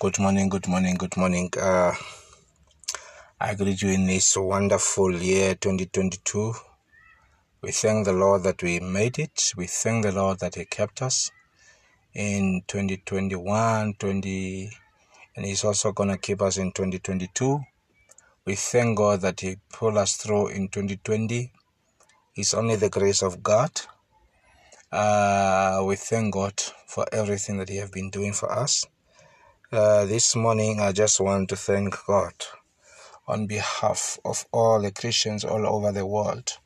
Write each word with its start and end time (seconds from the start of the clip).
Good 0.00 0.18
morning, 0.18 0.48
good 0.48 0.66
morning, 0.66 0.96
good 0.96 1.16
morning. 1.16 1.50
Uh, 1.56 1.94
I 3.40 3.54
greet 3.54 3.80
you 3.80 3.90
in 3.90 4.06
this 4.08 4.36
wonderful 4.36 5.14
year 5.14 5.54
2022. 5.54 6.52
We 7.62 7.70
thank 7.70 8.04
the 8.04 8.12
Lord 8.12 8.42
that 8.42 8.60
we 8.60 8.80
made 8.80 9.20
it. 9.20 9.52
We 9.56 9.68
thank 9.68 10.04
the 10.04 10.10
Lord 10.10 10.40
that 10.40 10.56
He 10.56 10.64
kept 10.64 11.00
us 11.00 11.30
in 12.12 12.62
2021, 12.66 13.94
20, 13.94 14.70
and 15.36 15.46
He's 15.46 15.62
also 15.62 15.92
going 15.92 16.08
to 16.08 16.18
keep 16.18 16.42
us 16.42 16.56
in 16.56 16.72
2022. 16.72 17.60
We 18.46 18.56
thank 18.56 18.98
God 18.98 19.20
that 19.20 19.38
He 19.38 19.58
pulled 19.72 19.96
us 19.96 20.16
through 20.16 20.48
in 20.48 20.70
2020. 20.70 21.52
It's 22.34 22.52
only 22.52 22.74
the 22.74 22.90
grace 22.90 23.22
of 23.22 23.44
God. 23.44 23.70
Uh, 24.90 25.84
we 25.86 25.94
thank 25.94 26.34
God 26.34 26.60
for 26.88 27.06
everything 27.12 27.58
that 27.58 27.68
He 27.68 27.76
has 27.76 27.90
been 27.90 28.10
doing 28.10 28.32
for 28.32 28.50
us. 28.50 28.84
Uh, 29.72 30.04
this 30.04 30.36
morning, 30.36 30.78
I 30.78 30.92
just 30.92 31.18
want 31.20 31.48
to 31.48 31.56
thank 31.56 31.96
God 32.06 32.34
on 33.26 33.46
behalf 33.46 34.18
of 34.22 34.44
all 34.52 34.80
the 34.80 34.92
Christians 34.92 35.42
all 35.42 35.66
over 35.66 35.90
the 35.90 36.04
world. 36.04 36.58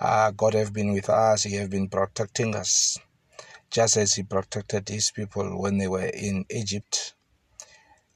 Uh, 0.00 0.30
God 0.30 0.54
has 0.54 0.70
been 0.70 0.92
with 0.94 1.10
us, 1.10 1.42
He 1.42 1.56
has 1.56 1.68
been 1.68 1.88
protecting 1.88 2.56
us, 2.56 2.98
just 3.70 3.98
as 3.98 4.14
He 4.14 4.22
protected 4.22 4.88
His 4.88 5.10
people 5.10 5.60
when 5.60 5.76
they 5.76 5.86
were 5.86 6.06
in 6.06 6.46
Egypt. 6.50 7.14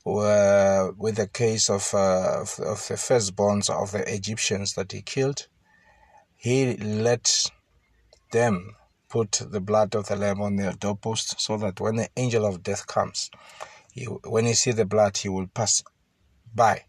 Where, 0.04 0.91
with 0.92 1.16
the 1.16 1.28
case 1.28 1.68
of, 1.68 1.92
uh, 1.92 2.41
of, 2.41 2.58
of 2.60 2.88
the 2.88 2.94
firstborns 2.94 3.68
of 3.68 3.92
the 3.92 4.10
Egyptians 4.12 4.72
that 4.72 4.91
He 4.91 5.02
killed, 5.02 5.48
He 6.34 6.77
let 6.78 7.50
them 8.32 8.74
put 9.10 9.42
the 9.48 9.60
blood 9.60 9.94
of 9.94 10.08
the 10.08 10.16
lamb 10.16 10.41
on 10.41 10.56
their 10.56 10.72
doorpost 10.72 11.41
so 11.41 11.58
that 11.58 11.78
when 11.78 11.96
the 11.96 12.08
angel 12.16 12.46
of 12.46 12.62
death 12.62 12.86
comes, 12.86 13.30
he, 13.94 14.06
when 14.06 14.44
he 14.44 14.54
see 14.54 14.72
the 14.72 14.84
blood, 14.84 15.16
he 15.16 15.28
will 15.28 15.46
pass 15.46 15.84
by. 16.52 16.84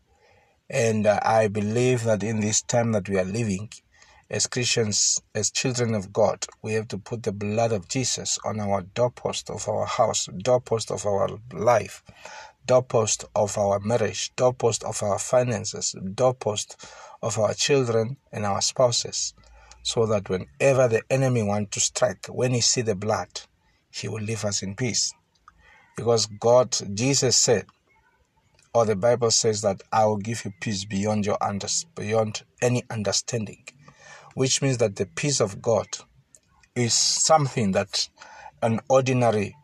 And 0.67 1.05
uh, 1.05 1.19
I 1.21 1.47
believe 1.47 2.03
that 2.05 2.23
in 2.23 2.39
this 2.39 2.63
time 2.63 2.93
that 2.93 3.07
we 3.07 3.19
are 3.19 3.23
living, 3.23 3.69
as 4.27 4.47
Christians, 4.47 5.21
as 5.35 5.51
children 5.51 5.93
of 5.93 6.11
God, 6.11 6.47
we 6.63 6.73
have 6.73 6.87
to 6.87 6.97
put 6.97 7.21
the 7.21 7.31
blood 7.31 7.71
of 7.71 7.87
Jesus 7.87 8.39
on 8.43 8.59
our 8.59 8.81
doorpost 8.81 9.51
of 9.51 9.69
our 9.69 9.85
house, 9.85 10.27
doorpost 10.39 10.89
of 10.89 11.05
our 11.05 11.29
life, 11.53 12.01
doorpost 12.65 13.25
of 13.35 13.55
our 13.55 13.79
marriage, 13.81 14.31
doorpost 14.35 14.83
of 14.83 15.03
our 15.03 15.19
finances, 15.19 15.95
doorpost 16.15 16.75
of 17.21 17.37
our 17.37 17.53
children 17.53 18.17
and 18.31 18.47
our 18.47 18.61
spouses, 18.61 19.35
so 19.83 20.07
that 20.07 20.27
whenever 20.27 20.87
the 20.87 21.03
enemy 21.11 21.43
want 21.43 21.71
to 21.73 21.79
strike, 21.79 22.25
when 22.29 22.51
he 22.51 22.61
see 22.61 22.81
the 22.81 22.95
blood, 22.95 23.41
he 23.91 24.07
will 24.07 24.23
leave 24.23 24.43
us 24.43 24.63
in 24.63 24.75
peace. 24.75 25.13
Because 25.95 26.25
God, 26.25 26.77
Jesus 26.93 27.37
said, 27.37 27.65
or 28.73 28.85
the 28.85 28.95
Bible 28.95 29.31
says 29.31 29.61
that 29.61 29.81
I 29.91 30.05
will 30.05 30.17
give 30.17 30.43
you 30.43 30.51
peace 30.59 30.83
beyond 30.83 31.25
your 31.25 31.37
under, 31.41 31.67
beyond 31.95 32.43
any 32.61 32.83
understanding, 32.89 33.63
which 34.33 34.61
means 34.61 34.77
that 34.79 34.97
the 34.97 35.05
peace 35.05 35.39
of 35.39 35.61
God 35.61 35.87
is 36.75 36.93
something 36.93 37.71
that 37.71 38.09
an 38.61 38.81
ordinary 38.89 39.55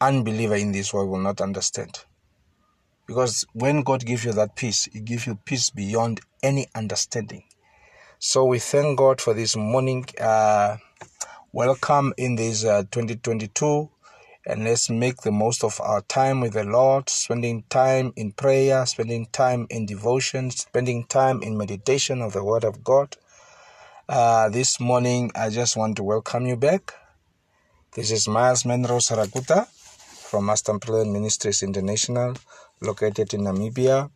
unbeliever 0.00 0.56
in 0.56 0.72
this 0.72 0.92
world 0.92 1.10
will 1.10 1.20
not 1.20 1.40
understand. 1.40 2.04
Because 3.06 3.44
when 3.52 3.82
God 3.82 4.04
gives 4.04 4.24
you 4.24 4.32
that 4.32 4.56
peace, 4.56 4.88
He 4.92 5.00
gives 5.00 5.28
you 5.28 5.36
peace 5.44 5.70
beyond 5.70 6.20
any 6.42 6.66
understanding. 6.74 7.44
So 8.18 8.44
we 8.46 8.58
thank 8.58 8.98
God 8.98 9.20
for 9.20 9.32
this 9.32 9.54
morning. 9.54 10.06
Uh, 10.20 10.78
welcome 11.52 12.14
in 12.16 12.34
this 12.34 12.64
uh, 12.64 12.82
2022 12.90 13.90
and 14.46 14.62
let's 14.62 14.88
make 14.88 15.22
the 15.22 15.32
most 15.32 15.64
of 15.64 15.80
our 15.80 16.02
time 16.02 16.40
with 16.40 16.52
the 16.52 16.62
Lord, 16.62 17.08
spending 17.08 17.64
time 17.68 18.12
in 18.14 18.30
prayer, 18.30 18.86
spending 18.86 19.26
time 19.32 19.66
in 19.70 19.86
devotion, 19.86 20.52
spending 20.52 21.04
time 21.04 21.42
in 21.42 21.58
meditation 21.58 22.22
of 22.22 22.32
the 22.32 22.44
Word 22.44 22.62
of 22.62 22.84
God. 22.84 23.16
Uh, 24.08 24.48
this 24.48 24.78
morning, 24.78 25.32
I 25.34 25.50
just 25.50 25.76
want 25.76 25.96
to 25.96 26.04
welcome 26.04 26.46
you 26.46 26.54
back. 26.56 26.94
This 27.96 28.12
is 28.12 28.28
Miles 28.28 28.62
Menro 28.62 29.00
Sarakuta 29.00 29.66
from 29.66 30.46
Master 30.46 30.78
Plan 30.78 31.12
Ministries 31.12 31.64
International, 31.64 32.34
located 32.80 33.34
in 33.34 33.40
Namibia. 33.40 34.10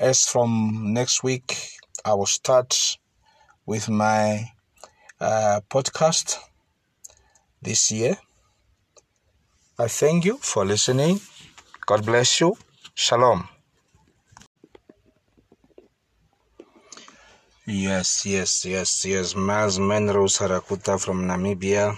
As 0.00 0.26
from 0.26 0.92
next 0.92 1.22
week, 1.22 1.56
I 2.04 2.14
will 2.14 2.26
start 2.26 2.98
with 3.64 3.88
my 3.88 4.44
uh, 5.20 5.60
podcast 5.70 6.38
this 7.62 7.92
year. 7.92 8.16
I 9.82 9.88
thank 9.88 10.24
you 10.24 10.38
for 10.38 10.64
listening. 10.64 11.20
God 11.86 12.06
bless 12.06 12.40
you. 12.40 12.56
Shalom. 12.94 13.48
Yes, 17.66 18.24
yes, 18.24 18.64
yes, 18.64 19.04
yes. 19.04 19.34
Miles 19.34 19.80
Menro 19.80 20.28
Sarakuta 20.28 21.00
from 21.00 21.26
Namibia, 21.26 21.96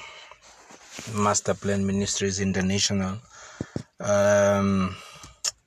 Master 1.12 1.52
Plan 1.52 1.84
Ministries 1.86 2.40
International. 2.40 3.18
Um, 4.00 4.96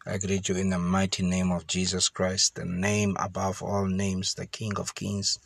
I 0.08 0.18
greet 0.18 0.50
you 0.50 0.56
in 0.56 0.72
the 0.72 0.80
mighty 0.80 1.22
name 1.22 1.52
of 1.52 1.68
Jesus 1.68 2.10
Christ, 2.10 2.56
the 2.56 2.66
name 2.66 3.16
above 3.20 3.62
all 3.62 3.86
names, 3.86 4.34
the 4.34 4.48
King 4.48 4.80
of 4.80 4.96
Kings, 4.96 5.38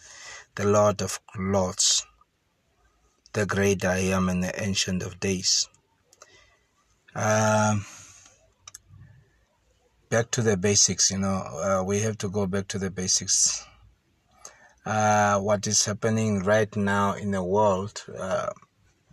the 0.55 0.63
Lord 0.63 1.01
of 1.01 1.19
Lords, 1.37 2.05
the 3.33 3.45
great 3.45 3.83
I 3.83 3.97
am 4.15 4.29
and 4.29 4.41
the 4.41 4.63
Ancient 4.63 5.03
of 5.03 5.19
Days. 5.19 5.67
Um, 7.13 7.85
back 10.09 10.31
to 10.31 10.41
the 10.41 10.55
basics, 10.55 11.11
you 11.11 11.17
know, 11.17 11.27
uh, 11.27 11.83
we 11.85 11.99
have 11.99 12.17
to 12.19 12.29
go 12.29 12.47
back 12.47 12.69
to 12.69 12.79
the 12.79 12.89
basics. 12.89 13.65
Uh, 14.85 15.37
what 15.39 15.67
is 15.67 15.83
happening 15.85 16.39
right 16.39 16.73
now 16.75 17.13
in 17.13 17.31
the 17.31 17.43
world, 17.43 18.01
uh, 18.17 18.51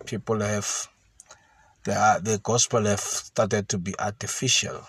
people 0.07 0.41
have, 0.41 0.89
the, 1.85 2.21
the 2.23 2.39
gospel 2.43 2.85
have 2.85 3.01
started 3.01 3.69
to 3.69 3.79
be 3.79 3.95
artificial. 3.99 4.81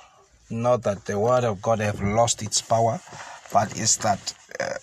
Not 0.51 0.83
that 0.83 1.05
the 1.05 1.17
word 1.17 1.43
of 1.43 1.63
God 1.63 1.79
have 1.79 2.01
lost 2.01 2.43
its 2.43 2.61
power, 2.61 2.99
but 3.51 3.75
it's 3.75 3.97
that 3.97 4.35
uh, 4.59 4.73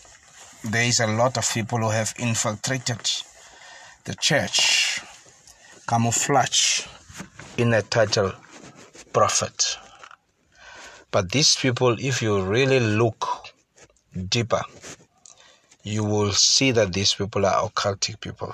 there 0.65 0.85
is 0.85 0.99
a 0.99 1.07
lot 1.07 1.39
of 1.39 1.49
people 1.55 1.79
who 1.79 1.91
have 1.91 2.13
infiltrated 2.19 3.09
the 4.05 4.17
church, 4.17 5.01
camouflage 5.89 6.87
in 7.59 7.73
a 7.73 7.83
title 7.83 8.33
prophet. 9.13 9.79
But 11.11 11.33
these 11.33 11.57
people, 11.57 11.97
if 11.99 12.21
you 12.21 12.43
really 12.43 12.81
look 12.81 13.27
deeper, 14.29 14.61
you 15.83 16.05
will 16.05 16.33
see 16.33 16.73
that 16.73 16.93
these 16.93 17.15
people 17.15 17.47
are 17.47 17.69
occultic 17.69 18.21
people. 18.21 18.53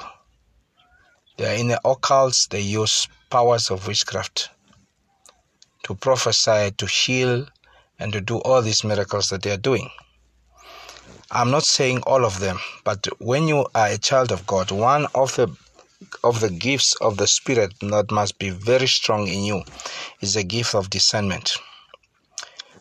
They 1.36 1.52
are 1.52 1.58
in 1.58 1.68
the 1.68 1.80
occults, 1.84 2.48
they 2.48 2.60
use 2.60 3.08
powers 3.30 3.70
of 3.70 3.86
witchcraft 3.86 4.50
to 5.84 5.94
prophesy, 5.94 6.70
to 6.76 6.86
heal, 6.86 7.46
and 7.98 8.12
to 8.12 8.20
do 8.20 8.38
all 8.38 8.62
these 8.62 8.84
miracles 8.84 9.30
that 9.30 9.42
they 9.42 9.50
are 9.50 9.56
doing. 9.56 9.90
I'm 11.30 11.50
not 11.50 11.64
saying 11.64 12.02
all 12.02 12.24
of 12.24 12.38
them, 12.38 12.58
but 12.84 13.08
when 13.18 13.48
you 13.48 13.66
are 13.74 13.88
a 13.88 13.98
child 13.98 14.30
of 14.30 14.46
God, 14.46 14.70
one 14.70 15.06
of 15.14 15.34
the 15.34 15.48
of 16.24 16.40
the 16.40 16.50
gifts 16.50 16.94
of 17.00 17.16
the 17.16 17.26
Spirit 17.26 17.74
that 17.80 18.10
must 18.10 18.38
be 18.38 18.50
very 18.50 18.86
strong 18.86 19.28
in 19.28 19.44
you 19.44 19.62
is 20.20 20.34
the 20.34 20.44
gift 20.44 20.74
of 20.74 20.90
discernment. 20.90 21.56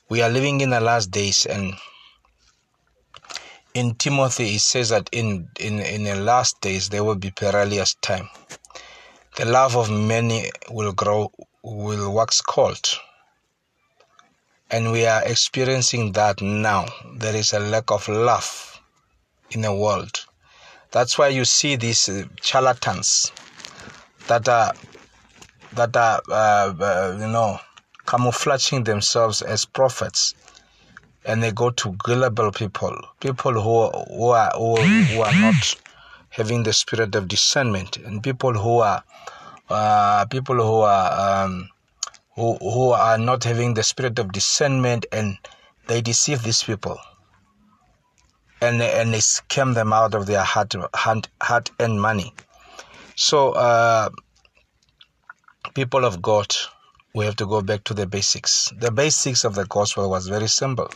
We 0.09 0.21
are 0.21 0.29
living 0.29 0.61
in 0.61 0.69
the 0.71 0.81
last 0.81 1.11
days, 1.11 1.45
and 1.45 1.73
in 3.73 3.95
Timothy 3.95 4.55
it 4.55 4.61
says 4.61 4.89
that 4.89 5.09
in, 5.11 5.47
in, 5.59 5.79
in 5.79 6.03
the 6.03 6.15
last 6.15 6.59
days 6.61 6.89
there 6.89 7.03
will 7.03 7.15
be 7.15 7.31
perilous 7.31 7.93
time. 7.95 8.27
The 9.37 9.45
love 9.45 9.77
of 9.77 9.89
many 9.89 10.51
will 10.69 10.91
grow, 10.91 11.31
will 11.63 12.13
wax 12.13 12.41
cold. 12.41 12.85
And 14.69 14.91
we 14.91 15.05
are 15.05 15.23
experiencing 15.25 16.11
that 16.13 16.41
now. 16.41 16.85
There 17.17 17.35
is 17.35 17.53
a 17.53 17.59
lack 17.59 17.91
of 17.91 18.07
love 18.07 18.81
in 19.51 19.61
the 19.61 19.73
world. 19.73 20.25
That's 20.91 21.17
why 21.17 21.29
you 21.29 21.45
see 21.45 21.77
these 21.77 22.09
uh, 22.09 22.25
charlatans 22.41 23.31
that 24.27 24.47
are 24.49 24.73
that 25.73 25.95
are 25.95 26.21
uh, 26.29 26.73
uh, 26.79 27.17
you 27.17 27.27
know 27.27 27.59
camouflaging 28.05 28.83
themselves 28.83 29.41
as 29.41 29.63
prophets, 29.63 30.35
and 31.25 31.41
they 31.41 31.51
go 31.51 31.69
to 31.69 31.93
gullible 32.03 32.51
people, 32.51 32.93
people 33.21 33.53
who 33.53 33.89
who 34.13 34.29
are 34.31 34.51
who, 34.57 34.75
who 34.75 35.21
are 35.21 35.39
not 35.39 35.75
having 36.29 36.63
the 36.63 36.73
spirit 36.73 37.15
of 37.15 37.29
discernment, 37.29 37.95
and 37.95 38.21
people 38.21 38.53
who 38.53 38.79
are 38.79 39.01
uh, 39.69 40.25
people 40.25 40.55
who 40.55 40.81
are 40.81 41.45
um, 41.45 41.69
who 42.35 42.55
who 42.57 42.89
are 42.89 43.17
not 43.17 43.45
having 43.45 43.75
the 43.75 43.83
spirit 43.83 44.19
of 44.19 44.33
discernment, 44.33 45.05
and 45.13 45.37
they 45.87 46.01
deceive 46.01 46.43
these 46.43 46.63
people 46.63 46.99
and 48.61 48.81
and 48.81 49.13
they 49.13 49.19
scam 49.19 49.73
them 49.73 49.91
out 49.91 50.13
of 50.13 50.25
their 50.27 50.43
hard 50.43 50.73
hard, 50.93 51.27
hard 51.41 51.71
earned 51.79 52.01
money. 52.01 52.33
So, 53.15 53.51
uh, 53.51 54.09
people 55.73 56.05
of 56.05 56.21
God, 56.21 56.55
we 57.13 57.25
have 57.25 57.35
to 57.37 57.45
go 57.45 57.61
back 57.61 57.83
to 57.85 57.93
the 57.93 58.05
basics. 58.05 58.71
The 58.77 58.91
basics 58.91 59.43
of 59.43 59.55
the 59.55 59.65
gospel 59.65 60.09
was 60.09 60.27
very 60.27 60.47
simple. 60.47 60.89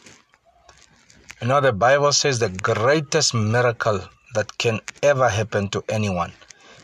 You 1.41 1.47
know, 1.47 1.59
the 1.59 1.73
Bible 1.73 2.13
says 2.13 2.39
the 2.39 2.49
greatest 2.49 3.33
miracle 3.33 4.01
that 4.35 4.57
can 4.57 4.79
ever 5.03 5.27
happen 5.27 5.67
to 5.69 5.83
anyone 5.89 6.31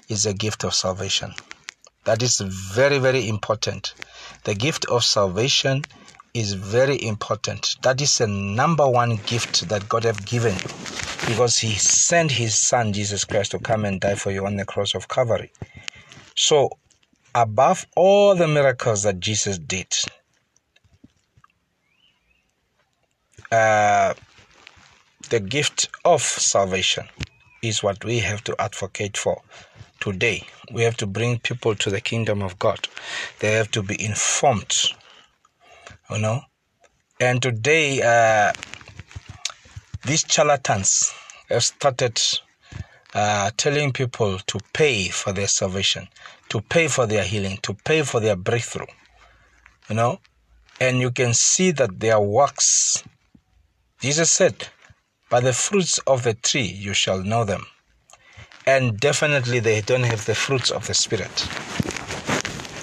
is 0.09 0.25
a 0.25 0.33
gift 0.33 0.63
of 0.63 0.73
salvation. 0.73 1.33
That 2.03 2.21
is 2.21 2.39
very, 2.39 2.99
very 2.99 3.27
important. 3.29 3.93
The 4.43 4.55
gift 4.55 4.85
of 4.85 5.03
salvation 5.03 5.83
is 6.33 6.53
very 6.53 7.01
important. 7.03 7.75
That 7.81 8.01
is 8.01 8.17
the 8.17 8.27
number 8.27 8.87
one 8.87 9.17
gift 9.25 9.67
that 9.69 9.87
God 9.89 10.03
have 10.03 10.25
given 10.25 10.55
because 11.27 11.57
He 11.57 11.73
sent 11.75 12.31
His 12.31 12.55
Son 12.55 12.93
Jesus 12.93 13.25
Christ 13.25 13.51
to 13.51 13.59
come 13.59 13.85
and 13.85 13.99
die 13.99 14.15
for 14.15 14.31
you 14.31 14.45
on 14.45 14.55
the 14.55 14.65
cross 14.65 14.95
of 14.95 15.07
Calvary. 15.07 15.51
So, 16.35 16.77
above 17.35 17.85
all 17.95 18.35
the 18.35 18.47
miracles 18.47 19.03
that 19.03 19.19
Jesus 19.19 19.57
did, 19.57 19.93
uh, 23.51 24.13
the 25.29 25.39
gift 25.39 25.89
of 26.03 26.21
salvation 26.21 27.07
is 27.61 27.83
what 27.83 28.03
we 28.03 28.19
have 28.19 28.43
to 28.45 28.55
advocate 28.59 29.17
for 29.17 29.41
today. 29.99 30.45
We 30.71 30.83
have 30.83 30.97
to 30.97 31.07
bring 31.07 31.39
people 31.39 31.75
to 31.75 31.89
the 31.89 32.01
kingdom 32.01 32.41
of 32.41 32.57
God. 32.59 32.87
They 33.39 33.51
have 33.53 33.71
to 33.71 33.83
be 33.83 34.03
informed, 34.03 34.73
you 36.11 36.19
know. 36.19 36.41
And 37.19 37.41
today, 37.41 38.01
uh, 38.01 38.53
these 40.05 40.25
charlatans 40.27 41.13
have 41.49 41.63
started 41.63 42.19
uh, 43.13 43.51
telling 43.57 43.91
people 43.91 44.39
to 44.39 44.59
pay 44.73 45.09
for 45.09 45.33
their 45.33 45.47
salvation, 45.47 46.07
to 46.49 46.61
pay 46.61 46.87
for 46.87 47.05
their 47.05 47.23
healing, 47.23 47.57
to 47.63 47.73
pay 47.73 48.03
for 48.03 48.19
their 48.19 48.35
breakthrough, 48.35 48.87
you 49.89 49.95
know. 49.95 50.19
And 50.79 50.99
you 50.99 51.11
can 51.11 51.33
see 51.33 51.71
that 51.71 51.99
their 51.99 52.19
works, 52.19 53.03
Jesus 53.99 54.31
said, 54.31 54.67
by 55.31 55.39
the 55.39 55.53
fruits 55.53 55.97
of 55.99 56.23
the 56.23 56.33
tree 56.33 56.65
you 56.65 56.93
shall 56.93 57.23
know 57.23 57.45
them 57.45 57.65
and 58.67 58.99
definitely 58.99 59.59
they 59.59 59.79
don't 59.81 60.03
have 60.03 60.25
the 60.25 60.35
fruits 60.35 60.69
of 60.69 60.85
the 60.87 60.93
spirit 60.93 61.47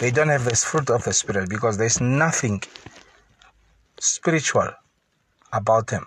they 0.01 0.11
don't 0.11 0.29
have 0.29 0.45
this 0.45 0.65
fruit 0.65 0.89
of 0.89 1.05
the 1.05 1.13
spirit 1.13 1.51
because 1.51 1.77
there's 1.77 2.01
nothing 2.01 2.63
spiritual 3.99 4.71
about 5.53 5.87
them 5.89 6.07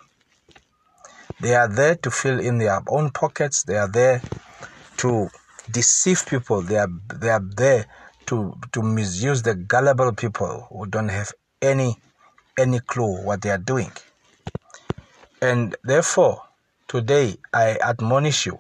they 1.40 1.56
are 1.56 1.68
there 1.68 1.96
to 1.96 2.12
fill 2.12 2.40
in 2.40 2.58
their 2.58 2.82
own 2.88 3.10
pockets 3.10 3.64
they 3.64 3.78
are 3.78 3.92
there 3.92 4.22
to 4.98 5.30
deceive 5.72 6.26
people 6.26 6.62
they 6.62 6.78
are 6.78 6.90
they 7.16 7.30
are 7.30 7.44
there 7.56 7.86
to 8.26 8.54
to 8.72 8.82
misuse 8.82 9.42
the 9.42 9.56
gullible 9.56 10.14
people 10.14 10.68
who 10.70 10.86
don't 10.86 11.10
have 11.10 11.32
any 11.62 11.96
any 12.58 12.80
clue 12.80 13.24
what 13.24 13.42
they 13.42 13.50
are 13.50 13.58
doing 13.58 13.92
and 15.42 15.76
therefore 15.84 16.44
today 16.88 17.36
i 17.54 17.78
admonish 17.82 18.46
you 18.46 18.60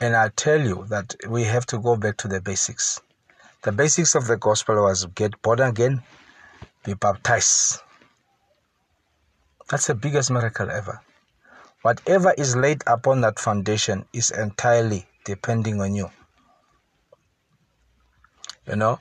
and 0.00 0.16
I 0.16 0.28
tell 0.28 0.60
you 0.60 0.84
that 0.88 1.14
we 1.28 1.44
have 1.44 1.66
to 1.66 1.78
go 1.78 1.96
back 1.96 2.16
to 2.18 2.28
the 2.28 2.40
basics. 2.40 3.00
The 3.62 3.72
basics 3.72 4.14
of 4.14 4.26
the 4.26 4.36
gospel 4.36 4.82
was 4.82 5.06
get 5.06 5.40
born 5.40 5.60
again, 5.60 6.02
be 6.84 6.94
baptized. 6.94 7.80
That's 9.68 9.86
the 9.86 9.94
biggest 9.94 10.30
miracle 10.30 10.70
ever. 10.70 11.00
Whatever 11.82 12.34
is 12.36 12.56
laid 12.56 12.82
upon 12.86 13.20
that 13.22 13.38
foundation 13.38 14.06
is 14.12 14.30
entirely 14.30 15.06
depending 15.24 15.80
on 15.80 15.94
you. 15.94 16.10
You 18.66 18.76
know? 18.76 18.98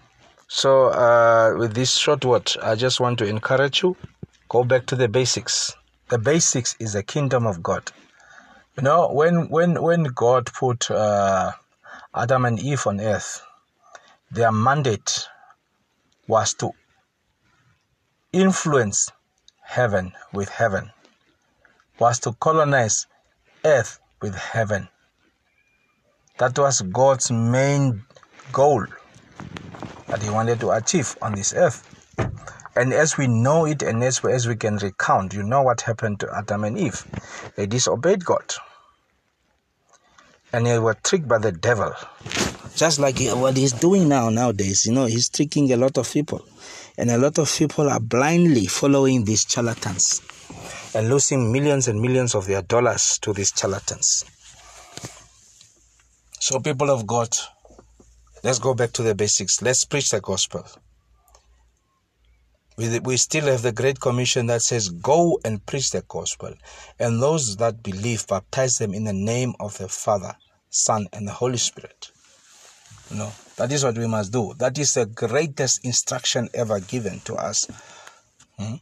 So, 0.48 0.88
uh, 0.88 1.56
with 1.58 1.74
this 1.74 1.92
short 1.96 2.26
word, 2.26 2.52
I 2.62 2.76
just 2.76 3.00
want 3.00 3.20
to 3.20 3.26
encourage 3.26 3.82
you 3.84 3.96
go 4.50 4.64
back 4.64 4.86
to 4.86 4.96
the 4.96 5.08
basics. 5.08 5.74
The 6.10 6.20
basics 6.20 6.76
is 6.80 6.94
the 6.94 7.04
kingdom 7.04 7.48
of 7.48 7.64
God. 7.64 7.92
You 8.78 8.84
know, 8.84 9.10
when 9.10 9.50
when 9.50 9.82
when 9.82 10.04
God 10.04 10.46
put 10.54 10.92
uh, 10.92 11.54
Adam 12.14 12.46
and 12.46 12.60
Eve 12.60 12.86
on 12.86 13.00
earth, 13.00 13.42
their 14.30 14.52
mandate 14.52 15.28
was 16.28 16.54
to 16.56 16.72
influence 18.32 19.12
heaven 19.74 20.14
with 20.32 20.50
heaven, 20.50 20.92
was 21.98 22.20
to 22.20 22.34
colonize 22.34 23.08
earth 23.66 24.00
with 24.22 24.36
heaven. 24.36 24.88
That 26.38 26.58
was 26.60 26.82
God's 26.82 27.32
main 27.32 28.04
goal 28.52 28.86
that 30.08 30.22
He 30.22 30.30
wanted 30.30 30.60
to 30.60 30.72
achieve 30.72 31.18
on 31.24 31.34
this 31.34 31.54
earth. 31.54 31.82
And 32.76 32.94
as 32.94 33.18
we 33.18 33.28
know 33.28 33.66
it 33.66 33.82
and 33.82 34.04
as, 34.04 34.24
as 34.24 34.48
we 34.48 34.56
can 34.56 34.78
recount, 34.78 35.34
you 35.34 35.42
know 35.42 35.64
what 35.64 35.82
happened 35.82 36.20
to 36.20 36.30
Adam 36.36 36.64
and 36.64 36.78
Eve. 36.78 37.06
They 37.56 37.66
disobeyed 37.66 38.24
God. 38.24 38.54
And 40.52 40.68
they 40.68 40.78
were 40.78 40.98
tricked 41.04 41.28
by 41.28 41.40
the 41.40 41.52
devil. 41.52 41.94
Just 42.84 43.00
like 43.00 43.18
what 43.38 43.56
he's 43.56 43.72
doing 43.72 44.10
now 44.10 44.28
nowadays, 44.28 44.86
you 44.86 44.92
know, 44.92 45.06
he's 45.06 45.30
tricking 45.30 45.72
a 45.72 45.78
lot 45.78 45.98
of 45.98 46.12
people. 46.12 46.46
And 46.98 47.10
a 47.10 47.18
lot 47.18 47.38
of 47.38 47.50
people 47.50 47.90
are 47.90 48.02
blindly 48.02 48.66
following 48.66 49.24
these 49.24 49.46
charlatans 49.48 50.22
and 50.94 51.08
losing 51.08 51.50
millions 51.50 51.88
and 51.88 52.02
millions 52.02 52.36
of 52.36 52.46
their 52.46 52.62
dollars 52.62 53.20
to 53.22 53.32
these 53.32 53.54
charlatans. 53.56 54.26
So, 56.42 56.60
people 56.60 56.92
of 56.92 57.08
God, 57.08 57.34
let's 58.44 58.60
go 58.60 58.74
back 58.74 58.92
to 58.92 59.02
the 59.02 59.16
basics. 59.16 59.62
Let's 59.62 59.86
preach 59.86 60.10
the 60.10 60.20
gospel 60.20 60.68
we, 62.78 63.00
we 63.00 63.16
still 63.16 63.46
have 63.46 63.62
the 63.62 63.72
Great 63.72 64.02
Commission 64.02 64.48
that 64.48 64.62
says, 64.62 64.90
Go 64.90 65.40
and 65.46 65.66
preach 65.66 65.92
the 65.92 66.04
gospel, 66.06 66.54
and 67.00 67.22
those 67.22 67.56
that 67.58 67.82
believe, 67.82 68.28
baptize 68.28 68.76
them 68.76 68.94
in 68.94 69.06
the 69.06 69.14
name 69.14 69.54
of 69.62 69.78
the 69.78 69.88
Father, 69.88 70.36
Son, 70.70 71.08
and 71.14 71.26
the 71.26 71.32
Holy 71.32 71.58
Spirit. 71.58 72.10
Know, 73.14 73.32
that 73.58 73.72
is 73.72 73.84
what 73.84 73.98
we 73.98 74.08
must 74.08 74.32
do. 74.32 74.54
That 74.58 74.78
is 74.80 74.94
the 74.94 75.06
greatest 75.06 75.86
instruction 75.86 76.50
ever 76.54 76.80
given 76.80 77.20
to 77.22 77.36
us. 77.36 77.68
Hmm? 78.58 78.76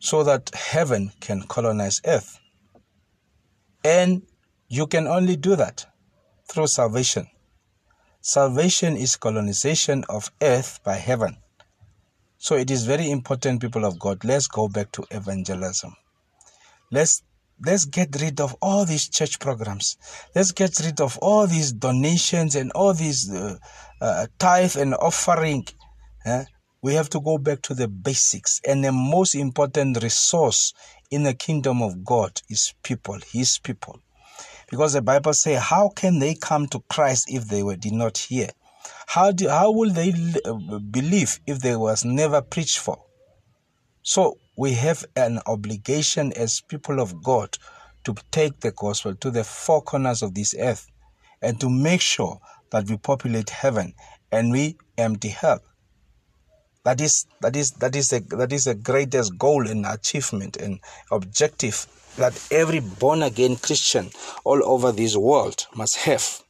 So 0.00 0.24
that 0.24 0.50
heaven 0.54 1.12
can 1.20 1.42
colonize 1.42 2.00
earth. 2.04 2.38
And 3.84 4.22
you 4.68 4.86
can 4.86 5.06
only 5.06 5.36
do 5.36 5.54
that 5.56 5.86
through 6.50 6.66
salvation. 6.66 7.28
Salvation 8.20 8.96
is 8.96 9.16
colonization 9.16 10.04
of 10.08 10.30
earth 10.42 10.80
by 10.84 10.96
heaven. 10.96 11.36
So 12.38 12.56
it 12.56 12.70
is 12.70 12.84
very 12.84 13.10
important, 13.10 13.60
people 13.60 13.84
of 13.84 13.98
God. 13.98 14.24
Let's 14.24 14.46
go 14.48 14.68
back 14.68 14.92
to 14.92 15.04
evangelism. 15.10 15.94
Let's 16.90 17.22
let's 17.64 17.84
get 17.84 18.20
rid 18.20 18.40
of 18.40 18.56
all 18.60 18.84
these 18.84 19.08
church 19.08 19.38
programs. 19.38 19.96
Let's 20.34 20.52
get 20.52 20.78
rid 20.80 21.00
of 21.00 21.18
all 21.18 21.46
these 21.46 21.72
donations 21.72 22.54
and 22.54 22.70
all 22.72 22.94
these 22.94 23.30
uh, 23.30 23.58
uh, 24.00 24.26
tithe 24.38 24.76
and 24.76 24.94
offering. 24.94 25.66
Eh? 26.24 26.44
We 26.82 26.94
have 26.94 27.10
to 27.10 27.20
go 27.20 27.38
back 27.38 27.62
to 27.62 27.74
the 27.74 27.88
basics. 27.88 28.60
And 28.66 28.84
the 28.84 28.92
most 28.92 29.34
important 29.34 30.02
resource 30.02 30.72
in 31.10 31.24
the 31.24 31.34
kingdom 31.34 31.82
of 31.82 32.04
God 32.04 32.40
is 32.48 32.74
people, 32.82 33.18
His 33.32 33.58
people. 33.58 34.00
Because 34.70 34.92
the 34.92 35.02
Bible 35.02 35.32
says, 35.32 35.60
How 35.62 35.88
can 35.88 36.18
they 36.18 36.34
come 36.34 36.66
to 36.68 36.80
Christ 36.88 37.26
if 37.28 37.46
they 37.48 37.62
were, 37.62 37.76
did 37.76 37.94
not 37.94 38.18
hear? 38.18 38.50
How, 39.06 39.32
do, 39.32 39.48
how 39.48 39.72
will 39.72 39.90
they 39.90 40.12
uh, 40.44 40.78
believe 40.78 41.40
if 41.46 41.60
they 41.60 41.74
was 41.74 42.04
never 42.04 42.42
preached 42.42 42.78
for? 42.78 43.02
So 44.02 44.38
we 44.58 44.72
have 44.72 45.04
an 45.14 45.38
obligation 45.46 46.32
as 46.32 46.60
people 46.62 46.98
of 46.98 47.22
God 47.22 47.56
to 48.02 48.12
take 48.32 48.58
the 48.58 48.72
gospel 48.72 49.14
to 49.14 49.30
the 49.30 49.44
four 49.44 49.80
corners 49.80 50.20
of 50.20 50.34
this 50.34 50.52
earth 50.58 50.90
and 51.40 51.60
to 51.60 51.70
make 51.70 52.00
sure 52.00 52.40
that 52.72 52.90
we 52.90 52.96
populate 52.96 53.50
heaven 53.50 53.94
and 54.32 54.50
we 54.50 54.76
empty 54.98 55.28
hell. 55.28 55.60
That 56.82 57.00
is 57.00 57.24
that 57.40 57.54
is 57.54 57.70
that 57.72 57.94
is 57.94 58.08
the 58.08 58.18
that 58.36 58.52
is 58.52 58.64
the 58.64 58.74
greatest 58.74 59.38
goal 59.38 59.68
and 59.68 59.86
achievement 59.86 60.56
and 60.56 60.80
objective 61.12 61.86
that 62.16 62.48
every 62.50 62.80
born 62.80 63.22
again 63.22 63.54
Christian 63.54 64.10
all 64.42 64.60
over 64.64 64.90
this 64.90 65.16
world 65.16 65.68
must 65.76 65.98
have. 65.98 66.42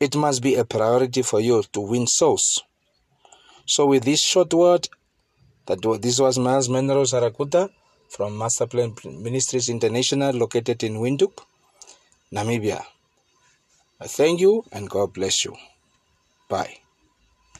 It 0.00 0.16
must 0.16 0.42
be 0.42 0.56
a 0.56 0.64
priority 0.64 1.22
for 1.22 1.38
you 1.38 1.62
to 1.74 1.80
win 1.80 2.08
souls. 2.08 2.60
So, 3.66 3.86
with 3.86 4.02
this 4.02 4.20
short 4.20 4.52
word, 4.52 4.88
that 5.66 5.80
this 6.02 6.18
was 6.20 6.38
Miles 6.38 6.68
Menro 6.68 7.04
Sarakuta 7.04 7.70
from 8.08 8.38
Masterplan 8.38 8.94
Ministries 9.22 9.68
International, 9.68 10.34
located 10.34 10.82
in 10.82 10.94
Windhoek, 10.96 11.44
Namibia. 12.32 12.82
I 14.00 14.06
thank 14.06 14.40
you 14.40 14.64
and 14.72 14.90
God 14.90 15.12
bless 15.14 15.44
you. 15.44 15.56
Bye. 16.48 16.81